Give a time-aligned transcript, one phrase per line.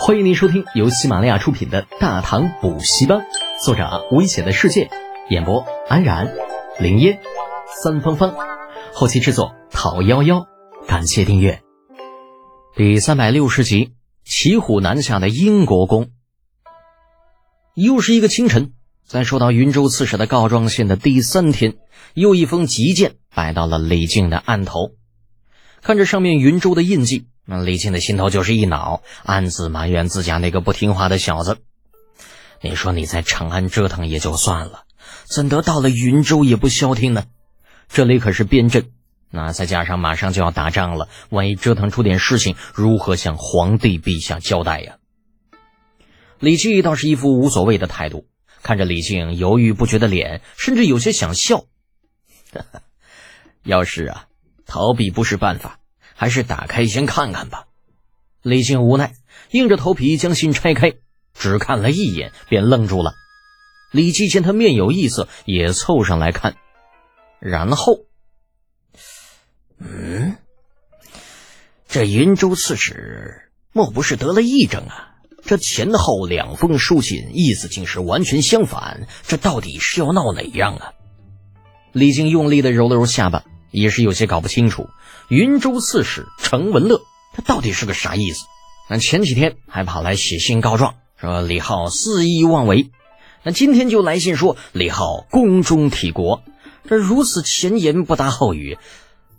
[0.00, 3.18] 欢迎您收听由喜马拉雅出品的《大唐补习班》，
[3.62, 4.88] 作者危险的世界，
[5.28, 6.32] 演播安然、
[6.78, 7.18] 林烟、
[7.82, 8.32] 三芳芳，
[8.94, 10.46] 后期制作讨幺幺，
[10.86, 11.62] 感谢订阅。
[12.76, 16.10] 第三百六十集：骑虎难下的英国公。
[17.74, 18.74] 又是一个清晨，
[19.04, 21.74] 在收到云州刺史的告状信的第三天，
[22.14, 24.92] 又一封急件摆到了李靖的案头，
[25.82, 27.26] 看着上面云州的印记。
[27.50, 31.56] 那李靖的心头就是一恼，暗自埋怨自家那个不听话的小子。
[32.60, 34.84] 你说你在长安折腾也就算了，
[35.24, 37.24] 怎得到了云州也不消停呢？
[37.88, 38.90] 这里可是边镇，
[39.30, 44.98] 那再加上马上就要打仗了，万一折腾出点事情，如何向皇帝陛下交代呀？
[46.40, 48.26] 李靖倒是一副无所谓的态度，
[48.62, 51.64] 看着李靖犹豫不决的脸，甚至有些想笑。
[53.64, 54.26] 要是啊，
[54.66, 55.77] 逃避不是办法。
[56.18, 57.66] 还是打开先看看吧。
[58.42, 59.14] 李靖无奈，
[59.52, 60.94] 硬着头皮将信拆开，
[61.32, 63.14] 只看了一眼，便愣住了。
[63.92, 66.56] 李靖见他面有异色，也凑上来看，
[67.38, 68.00] 然后，
[69.78, 70.36] 嗯，
[71.88, 75.14] 这云州刺史莫不是得了癔症啊？
[75.44, 80.92] 这前后两封书信，意思竟是完全相反，这到底是要闹哪样啊？
[81.92, 83.44] 李靖用力的揉了揉下巴。
[83.70, 84.88] 也是有些搞不清楚，
[85.28, 87.00] 云州刺史程文乐
[87.34, 88.44] 他到底是个啥意思？
[88.90, 92.90] 那前几天还跑来写信告状，说李浩肆意妄为，
[93.42, 96.42] 那今天就来信说李浩宫中体国，
[96.88, 98.78] 这如此前言不搭后语，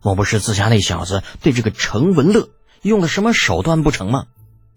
[0.00, 2.50] 莫不是自家那小子对这个程文乐
[2.82, 4.26] 用了什么手段不成吗？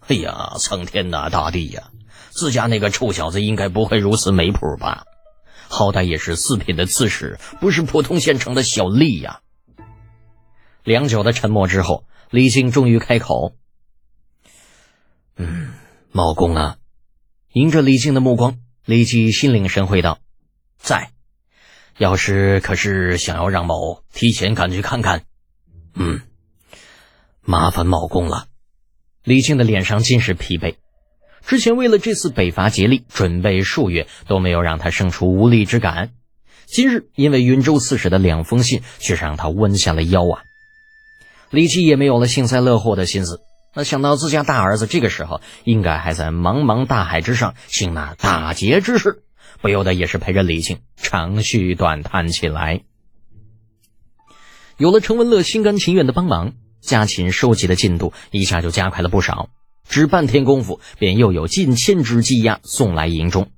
[0.07, 1.83] 哎呀，苍天呐，大地呀，
[2.31, 5.03] 自家那个臭小子应该不会如此没谱吧？
[5.67, 9.41] 好歹也是四品的刺史，不是普通县城的小吏呀。
[10.83, 13.55] 良久的沉默之后，李靖终于开口
[15.37, 15.73] ：“嗯，
[16.11, 16.77] 茂公啊。”
[17.53, 20.19] 迎着李靖的目光，李靖心领神会道
[20.77, 21.11] ：“在。
[21.97, 25.23] 要是可是想要让某提前赶去看看，
[25.93, 26.21] 嗯，
[27.41, 28.47] 麻烦茂公了。”
[29.23, 30.75] 李靖的脸上尽是疲惫。
[31.47, 36.09] 之前为了这次北伐竭力准备数月，都没有让他生出无力之感。
[36.65, 40.41] 今日因为云州刺史的两封信，却让他弯下了腰啊！
[41.51, 43.41] 李琦也没有了幸灾乐祸的心思。
[43.75, 49.21] 那想到自家大儿子这个时候应该还在茫茫大海之上行那大劫之事，
[49.61, 52.81] 不由得也是陪着李靖长吁短叹起来。
[54.77, 59.49] 有了程文乐心甘情愿的帮忙，家禽收集的进度一下就加快了不少。
[59.87, 63.51] 只半天功夫，便又有近千只鸡鸭送来营中，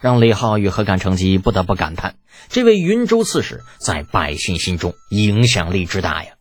[0.00, 2.16] 让李浩与何干成吉不得不感叹：
[2.48, 6.32] 这位云州刺史在百姓心中影响力之大呀！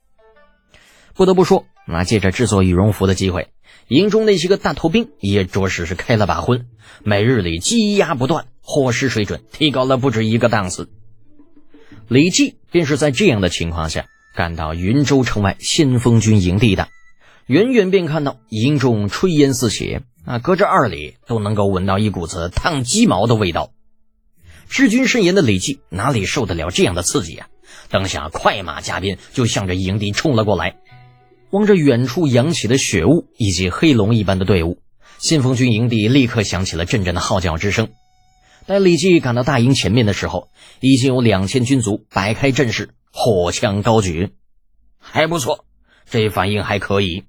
[1.16, 3.50] 不得不说，那借着制作羽绒服的机会，
[3.88, 6.68] 营中那些个大头兵也着实是开了把荤，
[7.04, 10.90] 每日里鸡鸭不断，伙食水准提高了不止一个档次。
[12.08, 14.06] 李绩便是在这样的情况下
[14.36, 16.88] 赶到云州城外先锋军营地的。
[17.50, 23.72] 远远便看到营中炊烟四起，啊，隔着二里都能够闻到一股子烫鸡毛的味道。
[24.70, 27.48] 治军慎言的李绩哪里受得了这样的刺激啊？
[27.90, 30.76] 当下快马加鞭就向着营地冲了过来。
[31.50, 34.84] 望着远处扬起的血雾以及黑龙一般的队伍，
[35.18, 37.90] 先锋军营地立刻响起了阵阵的号角之声。
[38.68, 40.50] 待李绩赶到大营前面的时候，
[40.82, 44.34] 已经有两千军卒摆开阵势，火枪高举，
[45.00, 45.66] 还不错，
[46.08, 47.24] 这反应还可以。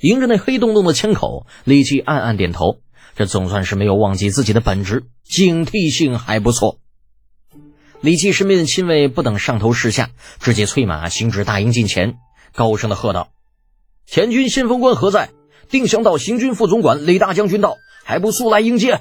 [0.00, 2.80] 迎着那黑洞洞的枪口，李琦暗暗点头。
[3.16, 6.78] 这总算是没有忘记自己的本职，警惕性还不错。
[8.00, 10.10] 李琦身边的亲卫不等上头示下，
[10.40, 12.16] 直接催马行至大营近前，
[12.52, 13.28] 高声的喝道
[14.04, 15.30] ：“前军先锋官何在？
[15.70, 19.00] 定襄道行军副总管李大将军到，还不速来迎接？”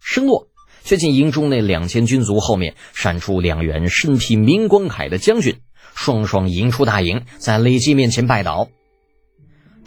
[0.00, 0.48] 声落，
[0.84, 5.60] 却见营中那两千军卒后面闪出两员身披明光铠的将军，
[5.94, 8.68] 双双迎出大营，在李记面前拜倒。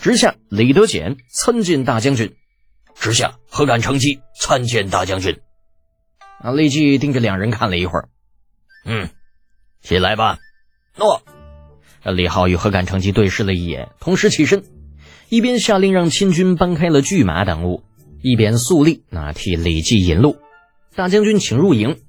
[0.01, 2.33] 直下李德俭参见大将军，
[2.95, 5.39] 直下何敢成吉参见大将军。
[6.39, 6.49] 啊！
[6.51, 8.09] 李绩盯着两人看了一会儿，
[8.83, 9.11] 嗯，
[9.83, 10.39] 起来吧。
[10.97, 11.21] 诺。
[12.03, 14.63] 李浩与何敢成吉对视了一眼，同时起身，
[15.29, 17.83] 一边下令让亲军搬开了巨马等物，
[18.23, 20.37] 一边肃立，那替李绩引路。
[20.95, 21.99] 大将军请入营。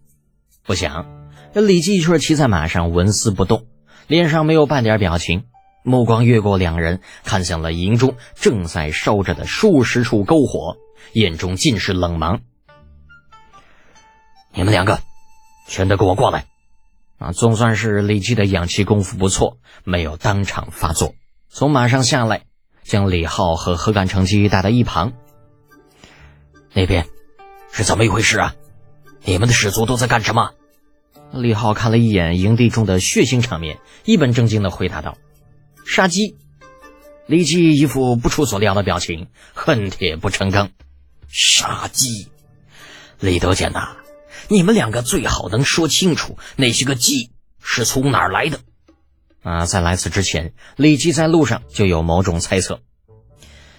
[0.65, 3.67] 不想，这李绩却骑在马上纹丝不动，
[4.07, 5.45] 脸上没有半点表情。
[5.83, 10.77] 目光越过两人，看向了营中正在烧着的数十处篝火，
[11.13, 12.41] 眼中尽是冷芒。
[14.55, 15.01] 你们两个，
[15.67, 16.47] 全都给我过来！
[17.19, 21.15] 啊，总算是李记的养气功夫不错，没有当场发作。
[21.49, 22.43] 从马上下来，
[22.83, 25.13] 将李浩和何干成机带到一旁。
[26.73, 27.07] 那边
[27.71, 28.55] 是怎么一回事啊？
[29.25, 30.53] 你们的士卒都在干什么？
[31.33, 35.17] 李浩看了一眼营地中的血腥场面，一本正经的回答道
[35.87, 36.37] ：“杀鸡。”
[37.27, 40.71] 李记一副不出所料的表情，恨铁不成钢。
[41.29, 42.29] 杀鸡！
[43.21, 43.97] 李德简呐，
[44.49, 47.31] 你们两个最好能说清楚那些个鸡
[47.63, 48.61] 是从哪儿来的。
[49.43, 52.81] 啊，在来此之前，李记在路上就有某种猜测。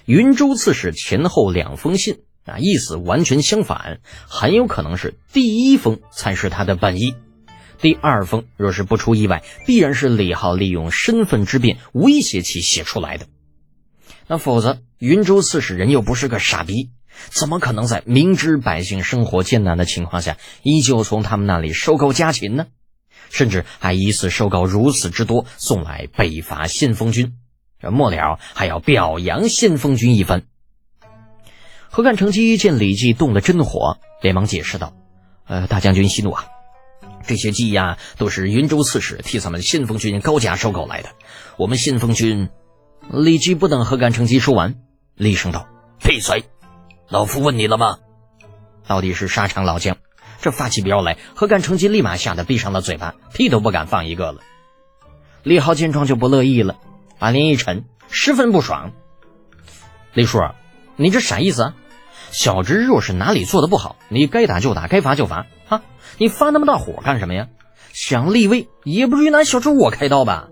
[0.05, 7.15] 云州刺史前后两封信啊，意思完全相反，很有可能是第一封才是他的本意。
[7.83, 13.27] 第二封若是不出意外，必然是李浩利用身份之便威胁其写出来的。
[14.25, 16.91] 那否则，云州刺史人又不是个傻逼，
[17.29, 22.67] 怎么可能在明知百姓生活艰难的情况下，依旧从他们那里收购家禽呢？
[23.29, 27.33] 甚至还一次收购如此之多，送来北伐先锋军，
[27.81, 30.43] 这末了还要表扬先锋军一番。
[31.89, 34.95] 何干成机见李绩动了真火，连忙解释道
[35.45, 36.45] ：“呃，大将军息怒啊。”
[37.25, 41.09] 这些鸡鸭都是云州刺史替咱们信奉军高价收购来的。
[41.57, 42.49] 我们信奉军，
[43.09, 44.75] 李绩不等何干成吉说完，
[45.15, 45.67] 厉声道
[46.03, 46.43] ：“闭嘴！
[47.09, 47.97] 老夫问你了吗？
[48.87, 49.97] 到底是沙场老将，
[50.41, 54.41] 这发起飙来，何干成吉立马吓得闭上了嘴巴，屁都不敢放一个了。”
[55.43, 56.77] 李浩见状就不乐意了，
[57.19, 58.91] 把脸一沉，十分不爽
[60.13, 60.39] ：“李叔，
[60.95, 61.73] 你这啥意思啊？
[62.31, 65.81] 小侄若是哪里做的不好，你该打就打，该罚就罚。”哈
[66.17, 67.47] 你发那么大火干什么呀？
[67.91, 70.49] 想立威也不至于拿小侄我开刀吧？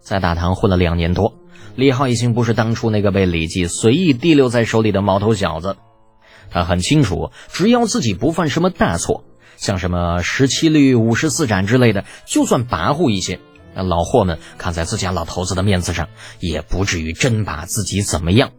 [0.00, 1.34] 在大唐混了两年多，
[1.74, 5.76] 李浩已经不是当初那个被李绩随意提溜在手里的毛头小子。
[6.50, 9.24] 他很清楚，只要自己不犯什么大错，
[9.58, 13.38] 像什么十七律、五十四斩之类的，就算跋扈一些，
[13.74, 16.08] 那老货们看在自家老头子的面子上，
[16.40, 18.52] 也不至于真把自己怎么样。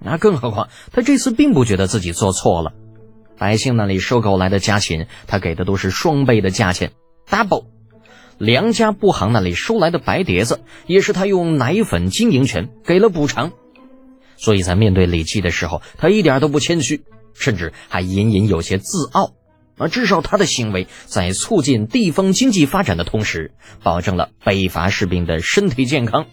[0.00, 2.72] 那更何况他这次并不觉得自己做错了。
[3.38, 6.92] 百姓那里收购来的家禽，他给的都是双倍的价钱
[7.30, 7.66] ，double。
[8.36, 13.52] 梁家布行那里收来的白碟子，也是他用奶粉经营权给了补偿。
[14.36, 17.02] 所以在面对李绩的时候，他一点都不谦虚，
[17.34, 19.34] 甚至还隐隐有些自傲。
[19.76, 23.52] 而至少他的行为在促进地方经济发展的同时，
[23.82, 26.26] 保证了北伐士兵的身体健康。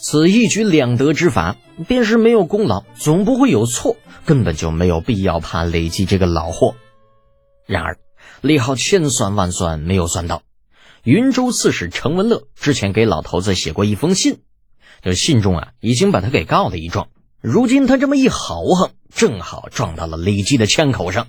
[0.00, 1.56] 此一举两得之法，
[1.88, 3.96] 便是没有功劳，总不会有错。
[4.24, 6.76] 根本就没有必要怕累积这个老货。
[7.66, 7.98] 然而，
[8.40, 10.42] 李浩千算万算没有算到，
[11.02, 14.40] 云州刺史程文乐之前给老头子写过一封信，
[15.02, 17.08] 这信中啊已经把他给告了一状。
[17.40, 21.28] 如今他这么一豪横，正好撞到了李绩的枪口上。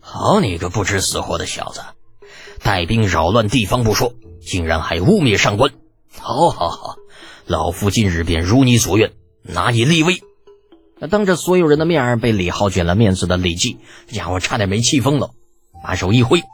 [0.00, 1.80] 好你个不知死活的小子，
[2.62, 5.72] 带兵扰乱地方不说，竟然还污蔑上官！
[6.18, 6.96] 好好好，
[7.46, 9.12] 老夫今日便如你所愿，
[9.42, 10.22] 拿你立威。
[11.10, 15.30] 当着所有人的面儿被李浩卷了面子的李绩，这家伙差点没气疯了，
[15.82, 16.44] 把手一挥：“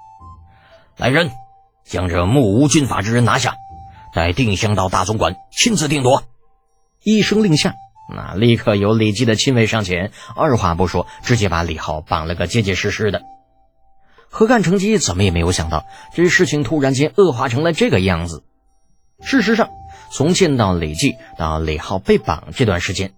[0.96, 1.30] 来人，
[1.84, 3.56] 将这目无军法之人拿下，
[4.14, 6.22] 带定襄到大总管亲自定夺。”
[7.04, 7.74] 一声令下，
[8.14, 13.22] 那立刻由李绩的亲卫上前，二话不说，直接把李浩绑了个结结实实的。
[14.30, 18.44] 何干成机怎么也没有想到，这事情突然间恶化成了这个样子。
[19.20, 19.68] 事实上，
[20.10, 23.12] 从见到李绩到李浩被绑这段时间。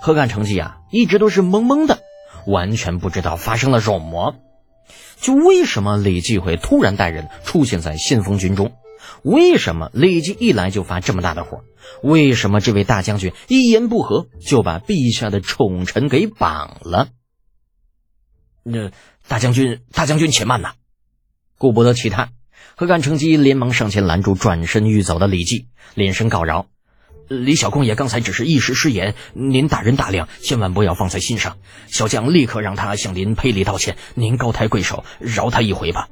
[0.00, 2.00] 何干成绩啊，一直都是懵懵的，
[2.46, 4.36] 完全不知道发生了什么。
[5.20, 8.72] 就为什么李绩会突然带人出现在信封军中？
[9.22, 11.64] 为什么李绩一来就发这么大的火？
[12.02, 17.08] 为什么这位大将军一言不合就把陛下的宠臣给绑了？
[18.62, 18.90] 那
[19.26, 20.74] 大将军，大将军且慢呐！
[21.56, 22.30] 顾不得其他，
[22.74, 26.66] 何干成机连忙上前拦住转身欲走的李绩，连声告饶。
[27.28, 31.56] 李小公爷刚才只是一时失言，您大人大量，千万不要放在心上。
[31.88, 36.08] 小将立刻让他向您赔礼道歉，您高抬贵手，饶他一回吧。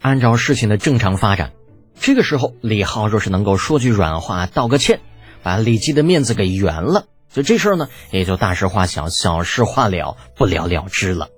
[0.00, 1.52] 按照事情的正常发展，
[2.00, 5.00] 这个时候李浩若是能够说句软话，道个歉，
[5.42, 11.28] 把李基的面子给圆了，就这事儿呢，也就大事化小，小事化了，不了了之了。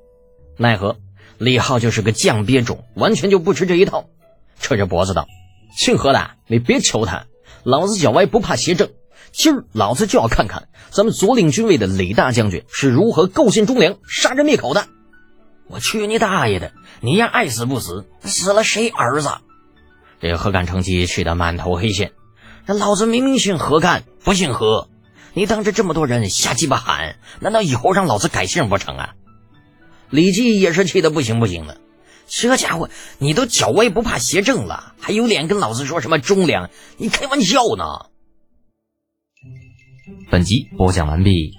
[0.56, 0.96] 奈何
[1.36, 4.06] 李浩就是个犟鳖种，完全就不吃这一套，
[4.60, 5.26] 扯着脖子道
[5.76, 7.26] ：“姓何的，你别求他，
[7.62, 8.90] 老子脚歪不怕鞋正。”
[9.30, 14.86] 今儿老子就要看看咱们左领军卫的李大将军是如何构陷忠良、杀人灭口的！
[15.68, 16.72] 我去你大爷的！
[17.02, 19.28] 你丫爱死不死，死了谁儿子？
[20.18, 22.12] 这个何干成机气得满头黑线。
[22.66, 24.88] 这老子明明姓何干，不姓何。
[25.34, 29.14] 你当着这么多人瞎鸡巴喊，难道以后让老子改姓不成啊？
[30.08, 31.76] 李记也是气得不行不行的。
[32.28, 36.70] 这家伙，你都脚歪不怕鞋正了，还有脸跟老子说什么忠良？
[36.98, 37.84] 你开玩笑呢？
[40.30, 41.54] 本集播讲完毕，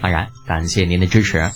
[0.00, 1.50] 安然感谢您的支持。